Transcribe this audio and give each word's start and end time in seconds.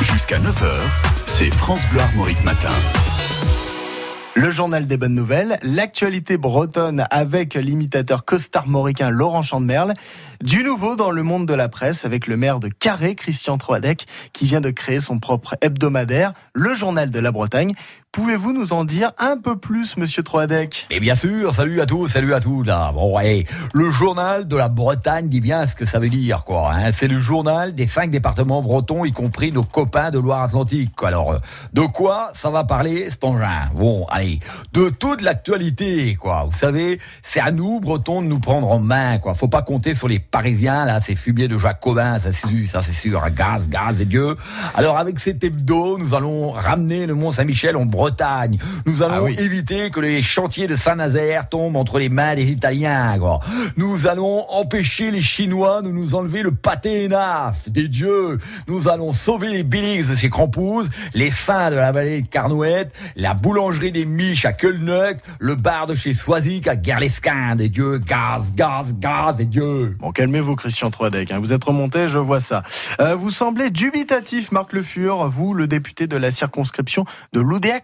Jusqu'à 0.00 0.38
9h, 0.38 0.80
c'est 1.26 1.50
France 1.50 1.82
Bleu 1.90 2.00
Armorique 2.00 2.42
Matin. 2.42 2.70
Le 4.34 4.50
journal 4.50 4.86
des 4.86 4.96
bonnes 4.96 5.14
nouvelles, 5.14 5.58
l'actualité 5.62 6.38
bretonne 6.38 7.04
avec 7.10 7.52
l'imitateur 7.54 8.24
costar-mauricain 8.24 9.10
Laurent 9.10 9.42
Chandemerle, 9.42 9.92
du 10.42 10.64
nouveau 10.64 10.96
dans 10.96 11.10
le 11.10 11.22
monde 11.22 11.46
de 11.46 11.52
la 11.52 11.68
presse 11.68 12.06
avec 12.06 12.26
le 12.26 12.38
maire 12.38 12.60
de 12.60 12.68
Carré, 12.68 13.14
Christian 13.14 13.58
Troadec, 13.58 14.06
qui 14.32 14.46
vient 14.46 14.62
de 14.62 14.70
créer 14.70 15.00
son 15.00 15.18
propre 15.18 15.56
hebdomadaire, 15.60 16.32
le 16.54 16.74
journal 16.74 17.10
de 17.10 17.20
la 17.20 17.32
Bretagne. 17.32 17.74
Pouvez-vous 18.12 18.52
nous 18.52 18.72
en 18.72 18.84
dire 18.84 19.12
un 19.18 19.36
peu 19.36 19.56
plus, 19.56 19.96
monsieur 19.96 20.24
Troadec? 20.24 20.88
Et 20.90 20.98
bien 20.98 21.14
sûr, 21.14 21.54
salut 21.54 21.80
à 21.80 21.86
tous, 21.86 22.08
salut 22.08 22.34
à 22.34 22.40
tous 22.40 22.64
là. 22.64 22.90
Bon 22.92 23.16
le 23.72 23.90
journal 23.90 24.48
de 24.48 24.56
la 24.56 24.68
Bretagne 24.68 25.28
dit 25.28 25.40
bien 25.40 25.64
ce 25.64 25.76
que 25.76 25.86
ça 25.86 26.00
veut 26.00 26.08
dire 26.08 26.42
quoi. 26.42 26.72
Hein. 26.74 26.90
C'est 26.90 27.06
le 27.06 27.20
journal 27.20 27.72
des 27.72 27.86
cinq 27.86 28.10
départements 28.10 28.62
bretons, 28.62 29.04
y 29.04 29.12
compris 29.12 29.52
nos 29.52 29.62
copains 29.62 30.10
de 30.10 30.18
Loire-Atlantique. 30.18 30.90
Alors, 31.04 31.34
euh, 31.34 31.38
de 31.72 31.82
quoi 31.82 32.30
ça 32.34 32.50
va 32.50 32.64
parler 32.64 33.08
cet 33.10 33.22
engin? 33.22 33.70
Bon, 33.76 34.06
allez, 34.10 34.40
de 34.72 34.88
toute 34.88 35.22
l'actualité 35.22 36.16
quoi. 36.16 36.48
Vous 36.50 36.58
savez, 36.58 36.98
c'est 37.22 37.38
à 37.38 37.52
nous 37.52 37.78
Bretons 37.78 38.22
de 38.22 38.26
nous 38.26 38.40
prendre 38.40 38.72
en 38.72 38.80
main 38.80 39.18
quoi. 39.18 39.34
Faut 39.34 39.46
pas 39.46 39.62
compter 39.62 39.94
sur 39.94 40.08
les 40.08 40.18
Parisiens 40.18 40.84
là, 40.84 41.00
ces 41.00 41.14
fumiers 41.14 41.46
de 41.46 41.58
Jacobin, 41.58 42.18
ça 42.18 42.32
c'est 42.32 42.48
sûr, 42.48 42.68
ça 42.68 42.82
c'est 42.84 42.92
sûr, 42.92 43.22
gaz, 43.30 43.68
gaz 43.68 44.00
et 44.00 44.04
Dieu. 44.04 44.36
Alors 44.74 44.98
avec 44.98 45.20
cet 45.20 45.44
hebdo, 45.44 45.96
nous 45.96 46.12
allons 46.12 46.50
ramener 46.50 47.06
le 47.06 47.14
Mont 47.14 47.30
Saint-Michel 47.30 47.76
en 47.76 47.86
Bretagne. 47.86 47.99
Nous 48.86 49.02
allons 49.02 49.14
Ah 49.16 49.22
oui. 49.22 49.36
éviter 49.38 49.90
que 49.90 50.00
les 50.00 50.22
chantiers 50.22 50.66
de 50.66 50.76
Saint-Nazaire 50.76 51.48
tombent 51.48 51.76
entre 51.76 51.98
les 51.98 52.08
mains 52.08 52.34
des 52.34 52.46
Italiens. 52.50 53.18
quoi. 53.18 53.40
Nous 53.76 54.06
allons 54.06 54.46
empêcher 54.50 55.10
les 55.10 55.20
Chinois 55.20 55.82
de 55.82 55.88
nous 55.90 56.14
enlever 56.14 56.42
le 56.42 56.52
pâté 56.52 57.08
naf 57.08 57.68
des 57.68 57.88
dieux. 57.88 58.38
Nous 58.68 58.88
allons 58.88 59.12
sauver 59.12 59.48
les 59.48 59.62
Billings 59.62 60.08
de 60.08 60.16
ces 60.16 60.30
crampouzes, 60.30 60.88
les 61.14 61.30
saints 61.30 61.70
de 61.70 61.76
la 61.76 61.92
vallée 61.92 62.22
de 62.22 62.26
Carnouette, 62.28 62.92
la 63.16 63.34
boulangerie 63.34 63.92
des 63.92 64.06
Miches 64.06 64.44
à 64.44 64.52
Kölneuc, 64.52 65.18
le 65.38 65.54
bar 65.54 65.86
de 65.86 65.94
chez 65.94 66.14
Soisic 66.14 66.66
à 66.68 66.80
Gerlesquin 66.80 67.56
des 67.56 67.68
dieux. 67.68 67.98
Gaz, 67.98 68.52
gaz, 68.54 68.94
gaz 68.98 69.36
des 69.36 69.44
dieux. 69.44 69.96
Bon, 70.00 70.10
calmez-vous, 70.12 70.56
Christian 70.56 70.90
Troadec. 70.90 71.30
hein. 71.30 71.38
Vous 71.40 71.52
êtes 71.52 71.64
remonté, 71.64 72.08
je 72.08 72.18
vois 72.18 72.40
ça. 72.40 72.62
Euh, 73.00 73.14
vous 73.14 73.30
semblez 73.30 73.70
dubitatif, 73.70 74.52
Marc 74.52 74.72
Le 74.72 74.82
Fur, 74.82 75.28
vous, 75.28 75.54
le 75.54 75.66
député 75.66 76.06
de 76.06 76.16
la 76.16 76.30
circonscription 76.30 77.04
de 77.32 77.40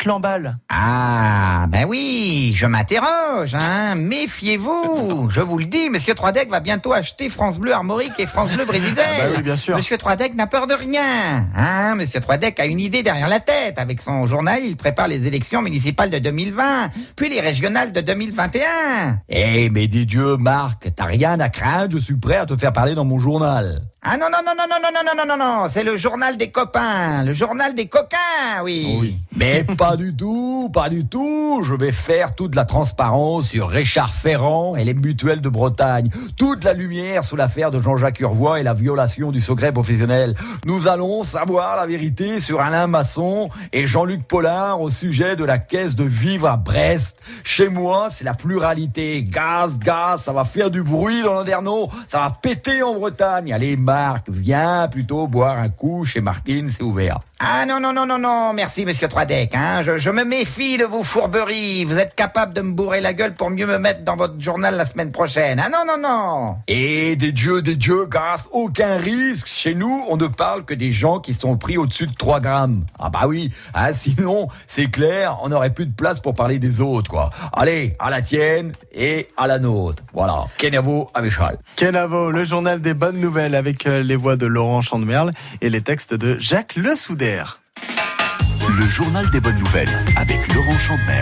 l'emballe. 0.06 0.58
Ah 0.68 1.55
ben 1.68 1.84
oui, 1.88 2.52
je 2.54 2.66
m'interroge, 2.66 3.54
hein. 3.54 3.94
Méfiez-vous. 3.94 5.28
Je 5.30 5.40
vous 5.40 5.58
le 5.58 5.66
dis, 5.66 5.90
Monsieur 5.90 6.14
Troidec 6.14 6.48
va 6.48 6.60
bientôt 6.60 6.92
acheter 6.92 7.28
France 7.28 7.58
Bleu 7.58 7.72
Armorique 7.72 8.12
et 8.18 8.26
France 8.26 8.52
Bleu 8.52 8.64
Brésil. 8.64 8.94
Ah 8.96 9.02
bah 9.18 9.24
oui, 9.36 9.42
bien 9.42 9.56
sûr. 9.56 9.76
Monsieur 9.76 9.98
Troidec 9.98 10.34
n'a 10.34 10.46
peur 10.46 10.66
de 10.66 10.74
rien, 10.74 11.48
hein. 11.54 11.94
Monsieur 11.94 12.20
Troidec 12.20 12.58
a 12.60 12.66
une 12.66 12.80
idée 12.80 13.02
derrière 13.02 13.28
la 13.28 13.40
tête. 13.40 13.78
Avec 13.78 14.00
son 14.00 14.26
journal, 14.26 14.60
il 14.64 14.76
prépare 14.76 15.08
les 15.08 15.26
élections 15.26 15.62
municipales 15.62 16.10
de 16.10 16.18
2020, 16.18 16.90
puis 17.16 17.28
les 17.28 17.40
régionales 17.40 17.92
de 17.92 18.00
2021. 18.00 19.20
Eh, 19.28 19.70
mais 19.70 19.86
des 19.86 20.04
dieux, 20.04 20.36
Marc, 20.36 20.88
t'as 20.94 21.04
rien 21.04 21.38
à 21.40 21.48
craindre, 21.48 21.92
je 21.92 21.98
suis 21.98 22.16
prêt 22.16 22.36
à 22.36 22.46
te 22.46 22.56
faire 22.56 22.72
parler 22.72 22.94
dans 22.94 23.04
mon 23.04 23.18
journal. 23.18 23.82
Ah 24.08 24.16
non, 24.16 24.26
non, 24.30 24.38
non, 24.46 24.52
non, 24.56 24.66
non, 24.70 24.76
non, 24.80 24.90
non, 24.94 25.02
non, 25.04 25.26
non, 25.26 25.36
non, 25.36 25.44
non, 25.44 25.68
c'est 25.68 25.82
le 25.82 25.96
journal 25.96 26.36
des 26.36 26.52
copains, 26.52 27.24
le 27.24 27.32
journal 27.32 27.74
des 27.74 27.86
coquins, 27.86 28.62
oui. 28.62 29.18
Mais 29.34 29.64
pas 29.64 29.96
du 29.96 30.14
tout, 30.14 30.70
pas 30.72 30.88
du 30.88 31.04
tout. 31.06 31.55
Je 31.62 31.74
vais 31.74 31.92
faire 31.92 32.34
toute 32.34 32.54
la 32.54 32.64
transparence 32.64 33.46
sur 33.46 33.68
Richard 33.68 34.14
Ferrand 34.14 34.76
et 34.76 34.84
les 34.84 34.94
mutuelles 34.94 35.40
de 35.40 35.48
Bretagne. 35.48 36.10
Toute 36.36 36.64
la 36.64 36.72
lumière 36.72 37.24
sur 37.24 37.36
l'affaire 37.36 37.70
de 37.70 37.78
Jean-Jacques 37.78 38.20
Urvois 38.20 38.60
et 38.60 38.62
la 38.62 38.74
violation 38.74 39.32
du 39.32 39.40
secret 39.40 39.72
professionnel. 39.72 40.34
Nous 40.64 40.88
allons 40.88 41.24
savoir 41.24 41.76
la 41.76 41.86
vérité 41.86 42.40
sur 42.40 42.60
Alain 42.60 42.86
Masson 42.86 43.48
et 43.72 43.86
Jean-Luc 43.86 44.26
Pollard 44.26 44.80
au 44.80 44.90
sujet 44.90 45.36
de 45.36 45.44
la 45.44 45.58
caisse 45.58 45.96
de 45.96 46.04
vivre 46.04 46.48
à 46.48 46.56
Brest. 46.56 47.18
Chez 47.44 47.68
moi, 47.68 48.08
c'est 48.10 48.24
la 48.24 48.34
pluralité. 48.34 49.22
Gaz, 49.22 49.78
gaz, 49.78 50.22
ça 50.22 50.32
va 50.32 50.44
faire 50.44 50.70
du 50.70 50.82
bruit 50.82 51.22
dans 51.22 51.34
l'Anderno. 51.34 51.88
Ça 52.08 52.18
va 52.18 52.30
péter 52.30 52.82
en 52.82 52.94
Bretagne. 52.94 53.52
Allez, 53.52 53.76
Marc, 53.76 54.28
viens 54.28 54.88
plutôt 54.88 55.26
boire 55.26 55.58
un 55.58 55.68
coup 55.68 56.04
chez 56.04 56.20
Martine, 56.20 56.70
c'est 56.70 56.82
ouvert. 56.82 57.20
Ah 57.38 57.66
non, 57.66 57.80
non, 57.80 57.92
non, 57.92 58.06
non, 58.06 58.18
non, 58.18 58.54
merci 58.54 58.86
Monsieur 58.86 59.08
Troidec, 59.08 59.54
hein. 59.54 59.82
Je, 59.82 59.98
je 59.98 60.08
me 60.08 60.24
méfie 60.24 60.78
de 60.78 60.84
vos 60.84 61.02
fourberies. 61.02 61.84
Vous 61.84 61.98
êtes 61.98 62.14
capable 62.14 62.54
de 62.54 62.62
me 62.62 62.72
bourrer 62.72 63.02
la 63.02 63.12
gueule 63.12 63.34
pour 63.34 63.50
mieux 63.50 63.66
me 63.66 63.76
mettre 63.76 64.04
dans 64.04 64.16
votre 64.16 64.40
journal 64.40 64.74
la 64.74 64.86
semaine 64.86 65.12
prochaine. 65.12 65.60
Ah 65.62 65.68
non, 65.68 65.84
non, 65.86 66.00
non. 66.00 66.56
Et 66.66 67.14
des 67.14 67.32
dieux, 67.32 67.60
des 67.60 67.76
dieux, 67.76 68.06
grâce 68.06 68.48
aucun 68.52 68.96
risque. 68.96 69.48
Chez 69.48 69.74
nous, 69.74 70.06
on 70.08 70.16
ne 70.16 70.28
parle 70.28 70.64
que 70.64 70.72
des 70.72 70.92
gens 70.92 71.20
qui 71.20 71.34
sont 71.34 71.58
pris 71.58 71.76
au-dessus 71.76 72.06
de 72.06 72.14
3 72.14 72.40
grammes. 72.40 72.86
Ah 72.98 73.10
bah 73.10 73.24
oui, 73.26 73.50
hein, 73.74 73.92
sinon, 73.92 74.48
c'est 74.66 74.90
clair, 74.90 75.38
on 75.42 75.50
n'aurait 75.50 75.74
plus 75.74 75.84
de 75.86 75.94
place 75.94 76.20
pour 76.20 76.32
parler 76.32 76.58
des 76.58 76.80
autres, 76.80 77.10
quoi. 77.10 77.28
Allez, 77.52 77.96
à 77.98 78.08
la 78.08 78.22
tienne 78.22 78.72
et 78.94 79.28
à 79.36 79.46
la 79.46 79.58
nôtre. 79.58 80.02
Voilà. 80.14 80.46
Kenavo 80.56 81.10
Avéchal. 81.12 81.58
Kenavo, 81.76 82.30
le 82.30 82.46
journal 82.46 82.80
des 82.80 82.94
bonnes 82.94 83.20
nouvelles 83.20 83.54
avec 83.54 83.86
euh, 83.86 84.02
les 84.02 84.16
voix 84.16 84.36
de 84.36 84.46
Laurent 84.46 84.80
Chandemerle 84.80 85.32
et 85.60 85.68
les 85.68 85.82
textes 85.82 86.14
de 86.14 86.38
Jacques 86.38 86.76
Le 86.76 86.96
Le 87.26 88.86
journal 88.86 89.28
des 89.30 89.40
bonnes 89.40 89.58
nouvelles 89.58 89.88
avec 90.16 90.54
Laurent 90.54 90.78
Chandemerle. 90.78 91.06